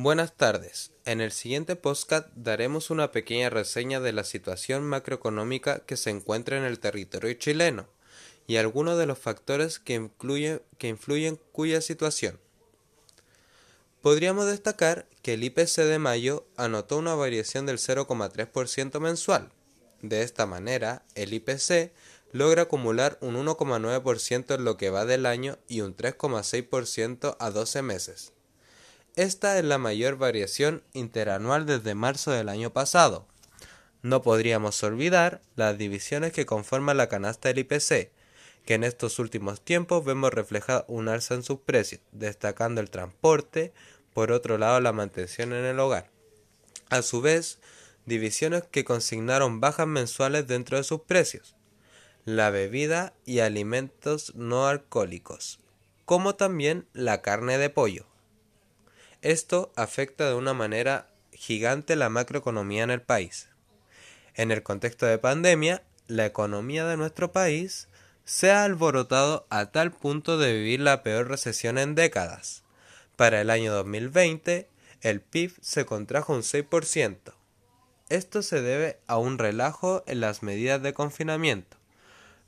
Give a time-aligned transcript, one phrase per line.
[0.00, 0.92] Buenas tardes.
[1.06, 6.56] En el siguiente podcast daremos una pequeña reseña de la situación macroeconómica que se encuentra
[6.56, 7.88] en el territorio chileno
[8.46, 12.38] y algunos de los factores que, influyen, que influyen cuya situación.
[14.00, 19.50] Podríamos destacar que el IPC de mayo anotó una variación del 0,3% mensual.
[20.00, 21.90] De esta manera, el IPC
[22.30, 27.82] logra acumular un 1,9% en lo que va del año y un 3,6% a 12
[27.82, 28.32] meses.
[29.18, 33.26] Esta es la mayor variación interanual desde marzo del año pasado.
[34.00, 38.12] No podríamos olvidar las divisiones que conforman la canasta del IPC,
[38.64, 43.72] que en estos últimos tiempos vemos reflejada un alza en sus precios, destacando el transporte,
[44.14, 46.12] por otro lado la mantención en el hogar.
[46.88, 47.58] A su vez,
[48.06, 51.56] divisiones que consignaron bajas mensuales dentro de sus precios,
[52.24, 55.58] la bebida y alimentos no alcohólicos,
[56.04, 58.06] como también la carne de pollo.
[59.28, 63.50] Esto afecta de una manera gigante la macroeconomía en el país.
[64.34, 67.88] En el contexto de pandemia, la economía de nuestro país
[68.24, 72.62] se ha alborotado a tal punto de vivir la peor recesión en décadas.
[73.16, 74.70] Para el año 2020,
[75.02, 77.18] el PIB se contrajo un 6%.
[78.08, 81.76] Esto se debe a un relajo en las medidas de confinamiento,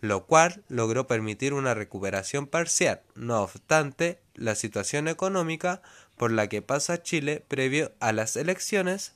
[0.01, 3.03] lo cual logró permitir una recuperación parcial.
[3.15, 5.83] No obstante, la situación económica
[6.17, 9.13] por la que pasa Chile previo a las elecciones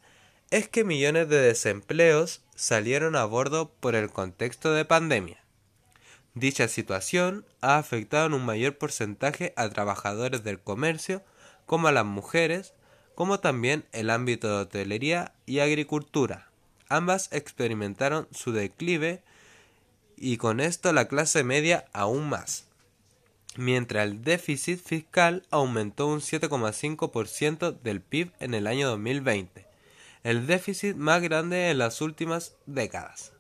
[0.50, 5.42] es que millones de desempleos salieron a bordo por el contexto de pandemia.
[6.34, 11.22] Dicha situación ha afectado en un mayor porcentaje a trabajadores del comercio,
[11.64, 12.74] como a las mujeres,
[13.14, 16.50] como también el ámbito de hotelería y agricultura.
[16.88, 19.22] Ambas experimentaron su declive
[20.16, 22.66] y con esto la clase media aún más
[23.56, 29.66] mientras el déficit fiscal aumentó un 7,5% del PIB en el año 2020,
[30.22, 33.32] el déficit más grande en las últimas décadas.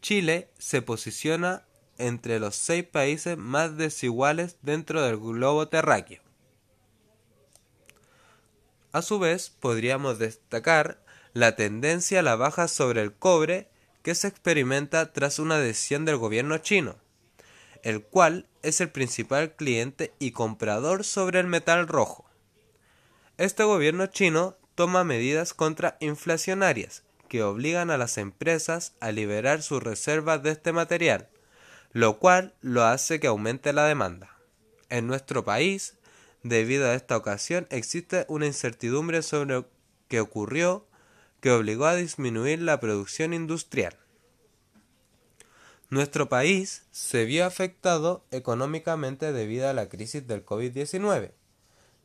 [0.00, 1.64] Chile se posiciona
[1.98, 6.22] entre los seis países más desiguales dentro del globo terráqueo.
[8.92, 13.68] A su vez, podríamos destacar la tendencia a la baja sobre el cobre
[14.02, 16.96] que se experimenta tras una decisión del gobierno chino
[17.82, 22.28] el cual es el principal cliente y comprador sobre el metal rojo.
[23.38, 30.42] Este gobierno chino toma medidas contrainflacionarias que obligan a las empresas a liberar sus reservas
[30.42, 31.28] de este material,
[31.92, 34.36] lo cual lo hace que aumente la demanda.
[34.88, 35.96] En nuestro país,
[36.42, 39.68] debido a esta ocasión, existe una incertidumbre sobre lo
[40.08, 40.86] que ocurrió
[41.40, 43.96] que obligó a disminuir la producción industrial.
[45.92, 51.32] Nuestro país se vio afectado económicamente debido a la crisis del COVID-19.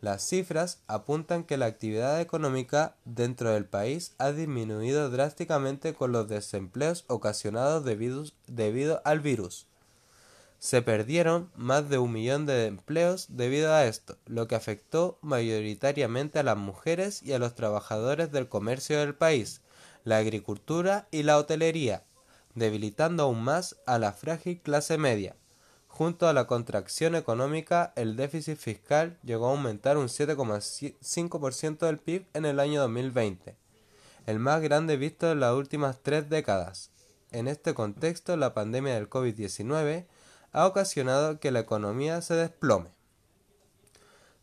[0.01, 6.27] Las cifras apuntan que la actividad económica dentro del país ha disminuido drásticamente con los
[6.27, 9.67] desempleos ocasionados debido, debido al virus.
[10.57, 16.39] Se perdieron más de un millón de empleos debido a esto, lo que afectó mayoritariamente
[16.39, 19.61] a las mujeres y a los trabajadores del comercio del país,
[20.03, 22.03] la agricultura y la hotelería,
[22.55, 25.35] debilitando aún más a la frágil clase media.
[25.87, 32.25] Junto a la contracción económica, el déficit fiscal llegó a aumentar un 7,5% del PIB
[32.33, 33.55] en el año 2020,
[34.25, 36.91] el más grande visto en las últimas tres décadas.
[37.31, 40.05] En este contexto, la pandemia del COVID-19
[40.51, 42.89] ha ocasionado que la economía se desplome.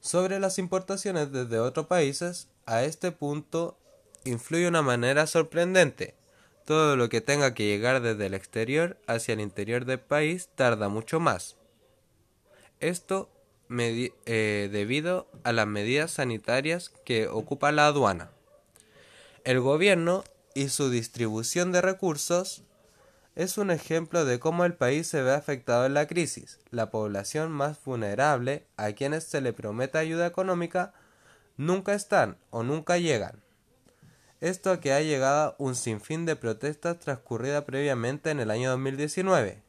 [0.00, 3.78] Sobre las importaciones desde otros países, a este punto
[4.24, 6.16] influye una manera sorprendente,
[6.64, 10.88] todo lo que tenga que llegar desde el exterior hacia el interior del país tarda
[10.88, 11.56] mucho más.
[12.80, 13.30] Esto
[13.78, 18.30] eh, debido a las medidas sanitarias que ocupa la aduana.
[19.44, 20.24] El gobierno
[20.54, 22.64] y su distribución de recursos
[23.34, 26.58] es un ejemplo de cómo el país se ve afectado en la crisis.
[26.70, 30.92] La población más vulnerable, a quienes se le promete ayuda económica,
[31.56, 33.41] nunca están o nunca llegan.
[34.42, 39.62] Esto que ha llegado un sinfín de protestas transcurridas previamente en el año 2019,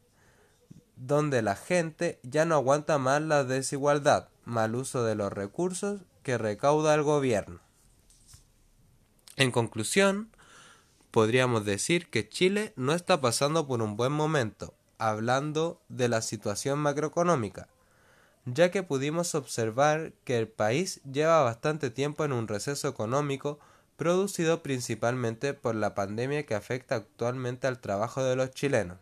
[0.96, 6.40] donde la gente ya no aguanta más la desigualdad, mal uso de los recursos que
[6.40, 7.60] recauda el gobierno.
[9.36, 10.32] En conclusión,
[11.12, 16.80] podríamos decir que Chile no está pasando por un buen momento, hablando de la situación
[16.80, 17.68] macroeconómica,
[18.46, 23.60] ya que pudimos observar que el país lleva bastante tiempo en un receso económico
[23.96, 28.98] producido principalmente por la pandemia que afecta actualmente al trabajo de los chilenos,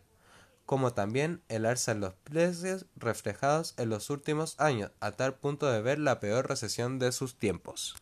[0.66, 5.70] como también el alza en los precios reflejados en los últimos años, a tal punto
[5.70, 7.90] de ver la peor recesión de sus tiempos.